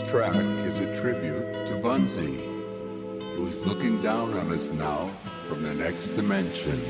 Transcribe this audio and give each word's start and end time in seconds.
This 0.00 0.10
track 0.10 0.34
is 0.34 0.80
a 0.80 0.98
tribute 0.98 1.52
to 1.52 1.74
Bunzi, 1.82 2.40
who 3.34 3.46
is 3.46 3.66
looking 3.66 4.00
down 4.00 4.32
on 4.32 4.50
us 4.50 4.70
now 4.70 5.12
from 5.46 5.62
the 5.62 5.74
next 5.74 6.08
dimension. 6.10 6.80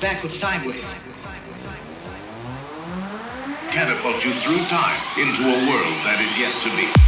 Backwards, 0.00 0.36
sideways. 0.36 0.94
Catapult 3.70 4.24
you 4.24 4.32
through 4.32 4.64
time 4.66 4.98
into 5.18 5.42
a 5.42 5.70
world 5.70 5.94
that 6.04 6.20
is 6.20 6.38
yet 6.38 6.52
to 6.52 6.76
be. 6.76 7.07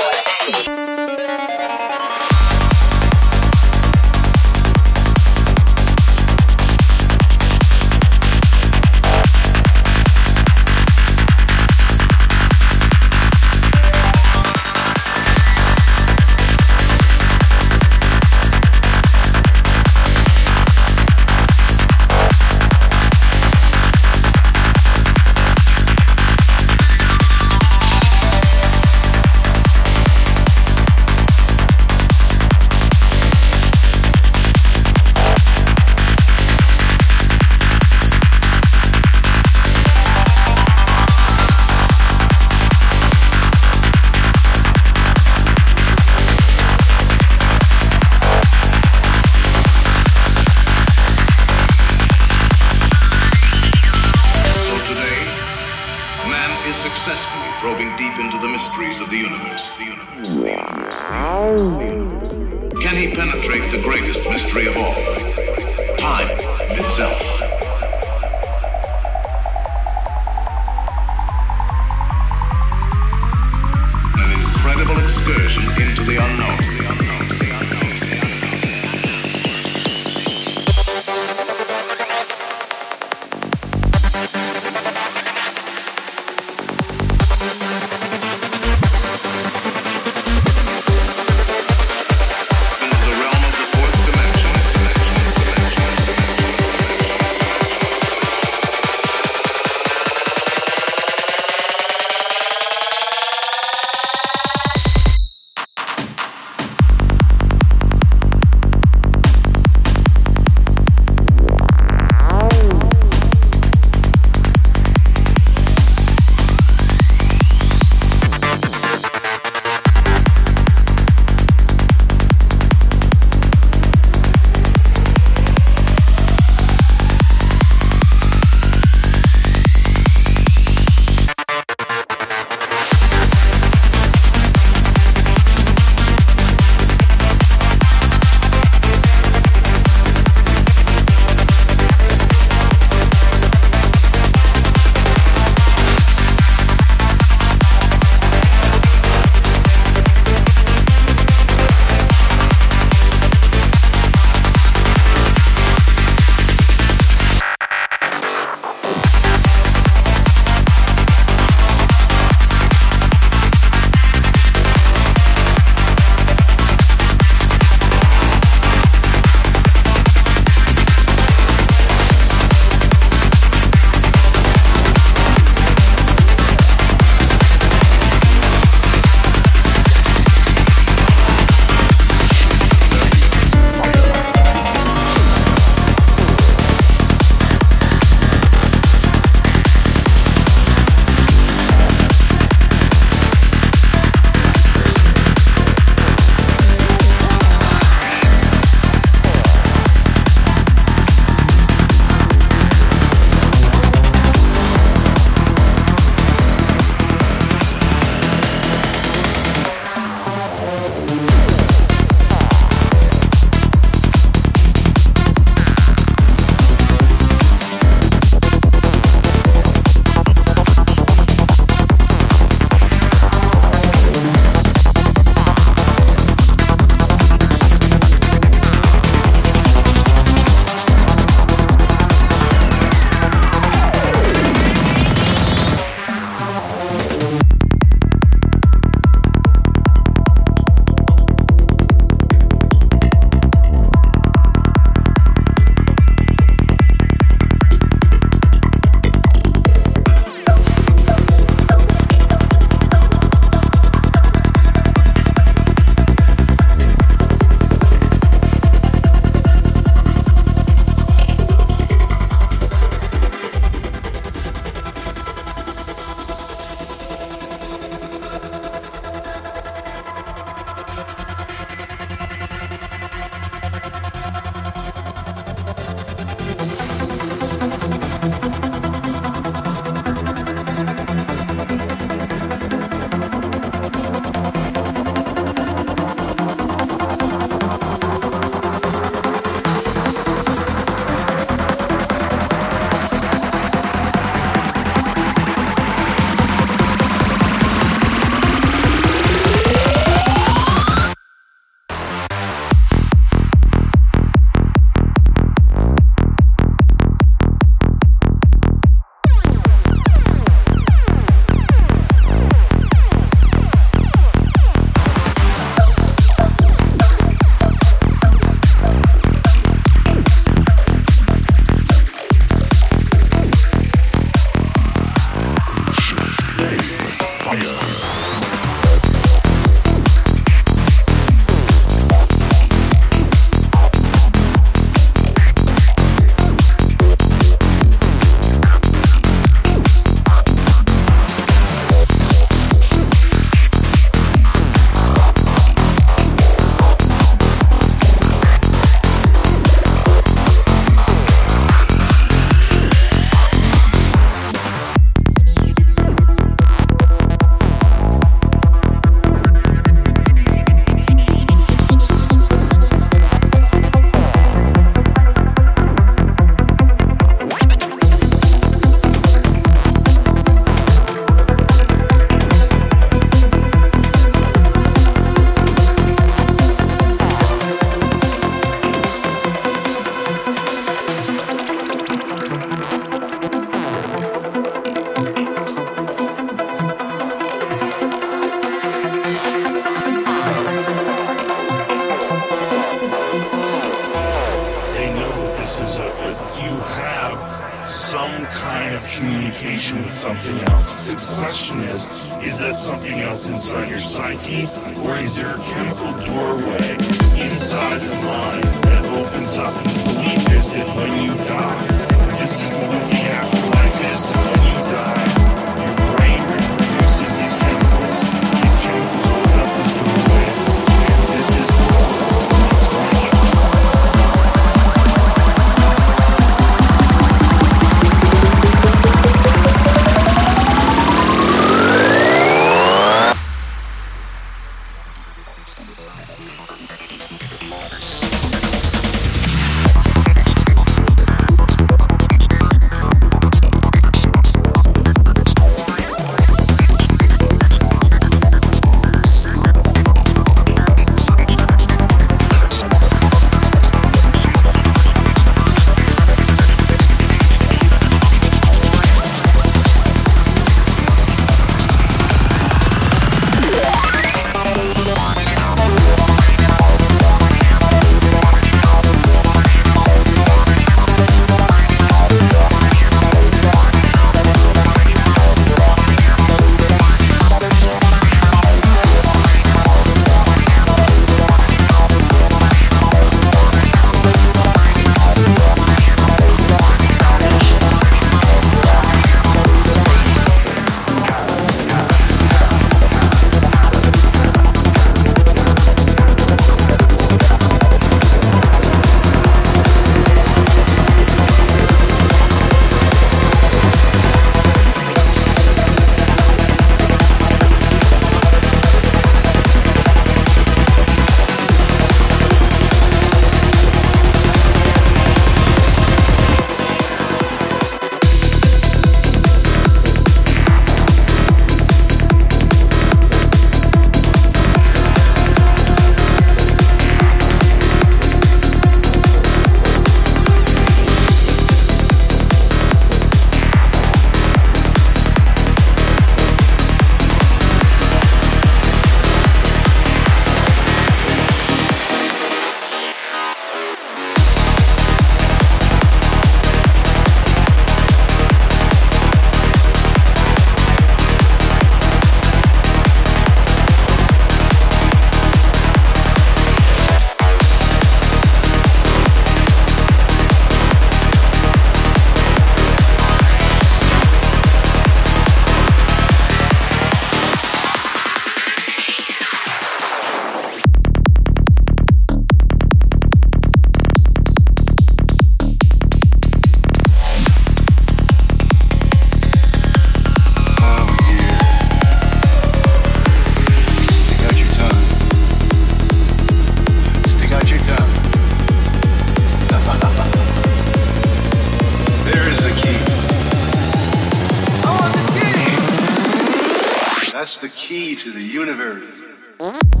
That's 597.51 597.73
the 597.73 597.77
key 597.77 598.15
to 598.15 598.31
the 598.31 598.41
universe. 598.41 600.00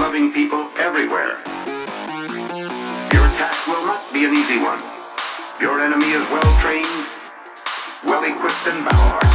Liberty-loving 0.00 0.32
people 0.32 0.70
everywhere. 0.78 1.36
Your 3.12 3.28
task 3.36 3.66
will 3.66 3.84
not 3.84 4.00
be 4.12 4.24
an 4.24 4.32
easy 4.32 4.56
one. 4.58 4.80
Your 5.60 5.80
enemy 5.80 6.10
is 6.12 6.24
well 6.30 6.60
trained, 6.60 6.86
well 8.04 8.24
equipped 8.24 8.66
and 8.66 8.84
battle 8.84 9.29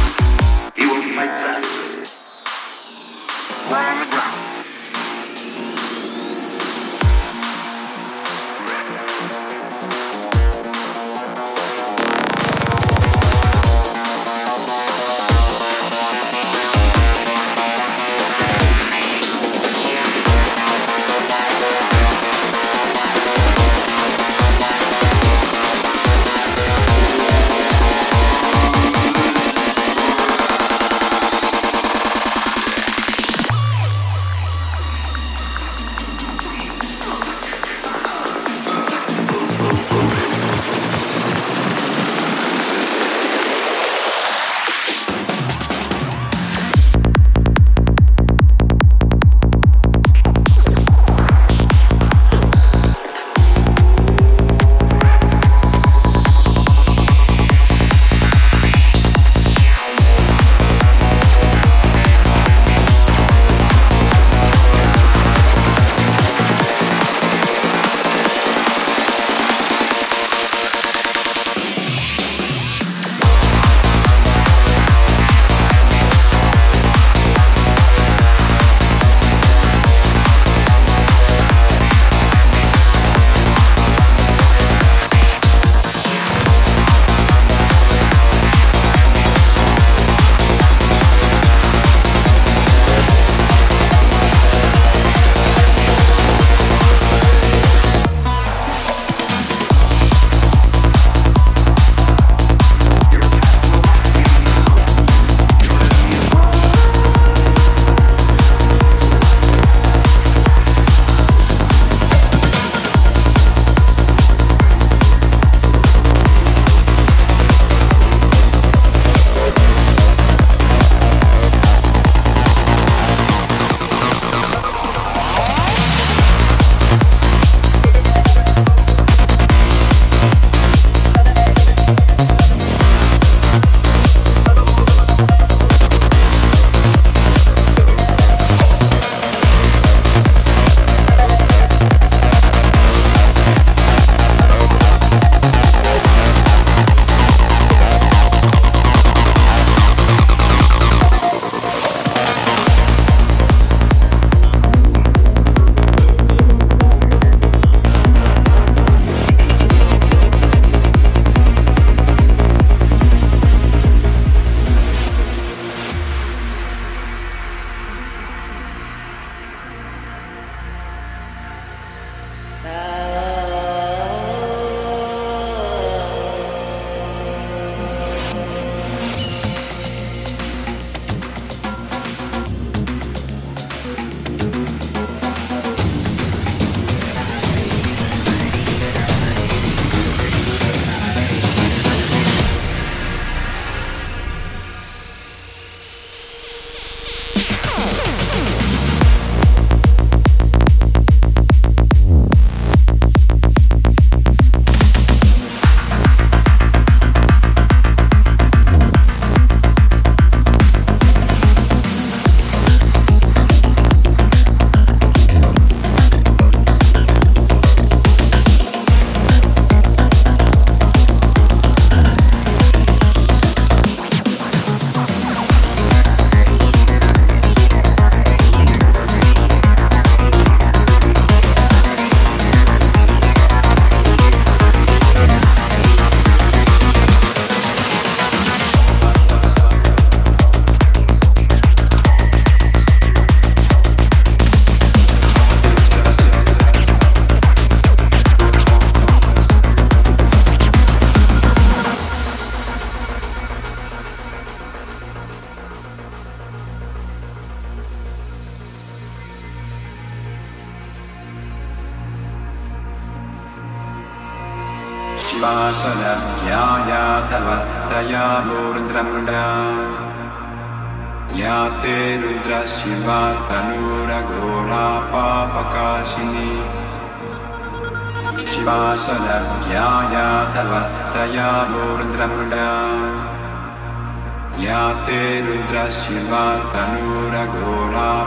Shiva 286.06 286.40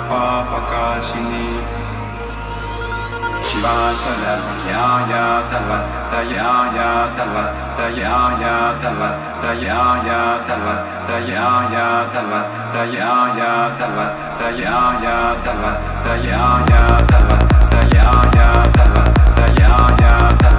पापकासिनी 0.07 1.45
शिवासर 3.49 4.23
आया 4.79 5.21
तव 5.51 5.69
तय 6.11 6.35
तव 7.19 7.35
तय 7.79 8.03
तव 8.83 8.99
तय 9.43 9.69
तव 10.49 10.67
तय 11.07 11.37
तव 12.15 12.33
तय 12.75 12.99
तव 13.79 13.95
तय 14.43 14.67
तव 15.45 15.63
तय 16.03 16.35
तव 17.11 17.31
तय 17.73 18.01
तव 18.77 19.03
तय 19.39 19.67
तव 20.43 20.58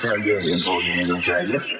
Hungarian 0.00 0.60
you, 0.60 1.20
Dragon. 1.20 1.79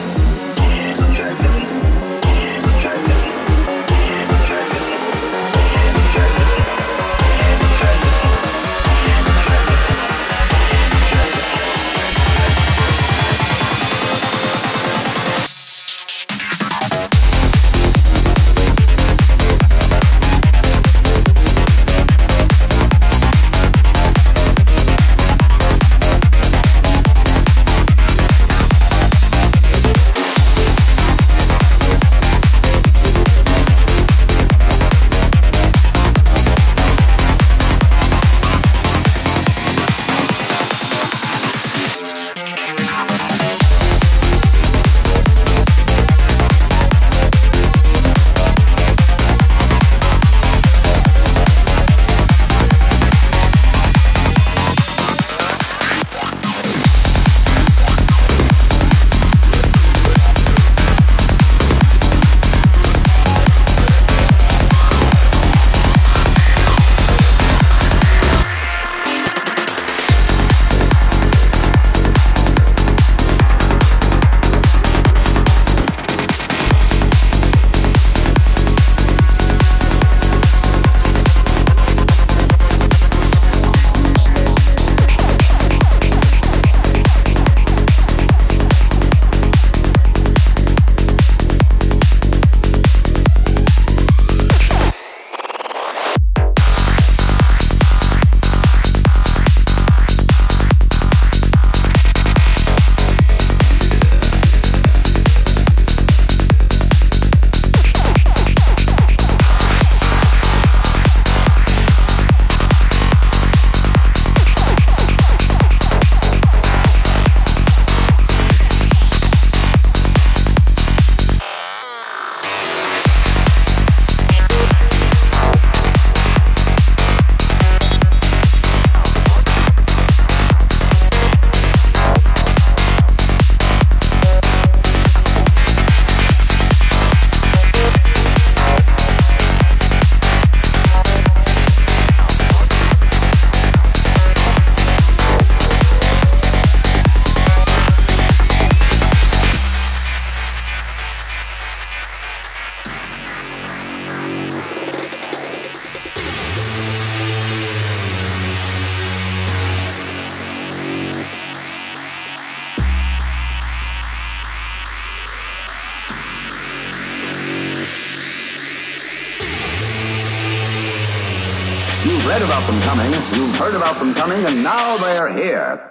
About 172.51 172.67
them 172.67 172.81
coming, 172.81 173.09
you've 173.33 173.55
heard 173.55 173.75
about 173.75 173.97
them 173.97 174.13
coming, 174.13 174.45
and 174.45 174.61
now 174.61 174.97
they're 174.97 175.33
here. 175.33 175.90